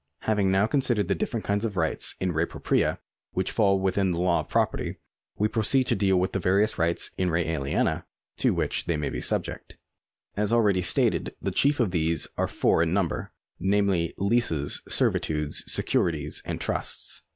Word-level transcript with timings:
Having 0.21 0.49
now 0.49 0.65
considered 0.65 1.07
the 1.09 1.13
different 1.13 1.45
kinds 1.45 1.63
of 1.63 1.77
rights 1.77 2.15
in 2.19 2.31
re 2.31 2.47
jyropria 2.47 2.97
which 3.33 3.51
fall 3.51 3.79
within 3.79 4.13
the 4.13 4.19
law 4.19 4.39
of 4.39 4.49
property, 4.49 4.97
we 5.37 5.47
proceed 5.47 5.83
to 5.83 5.95
deal 5.95 6.19
with 6.19 6.31
the 6.31 6.39
various 6.39 6.79
rights 6.79 7.11
in 7.19 7.29
re 7.29 7.45
aliena 7.47 8.05
to 8.37 8.49
which 8.51 8.85
they 8.85 8.97
may 8.97 9.09
be 9.09 9.21
subject. 9.21 9.77
As 10.35 10.51
already 10.51 10.81
stated,^ 10.81 11.35
the 11.39 11.51
chief 11.51 11.79
of 11.79 11.91
these 11.91 12.27
are 12.35 12.47
four 12.47 12.81
in 12.81 12.95
number, 12.95 13.31
namely 13.59 14.15
Leases, 14.17 14.81
Servitudes, 14.89 15.63
Securities, 15.71 16.41
and 16.45 16.59
Trusts. 16.59 17.21